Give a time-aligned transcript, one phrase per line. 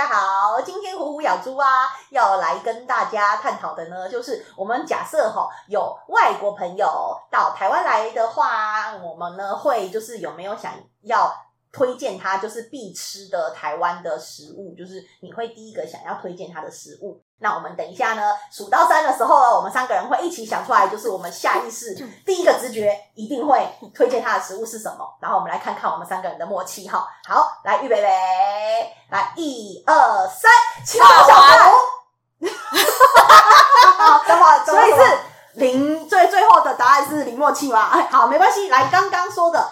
[0.00, 1.66] 大家好，今天虎虎咬猪啊，
[2.08, 11.30] 要来跟大家探讨的呢，就是我们假设哈有外国朋友到台湾来的话，我们呢会就是有没有想要
[11.72, 17.22] 推荐他就是必吃的台湾的食物，就是你会第一个想要推荐他的食物。
[17.42, 18.22] 那我们等一下呢，
[18.52, 21.94] 数到三的时候呢，我们三个人会一起想出来，就是我们下意识
[22.26, 25.16] 第一个直觉一定会推荐他的食物是什么。
[25.20, 27.08] 然后我们来看看我们三个人的默契哈。
[27.26, 28.08] 好，来预备备，
[29.10, 30.50] 来一二三，
[30.84, 32.50] 七宝小福。
[34.26, 35.18] 等会，所以是
[35.54, 37.88] 零最最后的答案是零默契吗？
[37.90, 38.68] 哎，好，没关系。
[38.68, 39.68] 来，刚刚说的